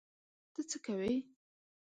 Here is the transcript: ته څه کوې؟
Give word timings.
ته 0.53 0.61
څه 0.69 0.77
کوې؟ 0.85 1.15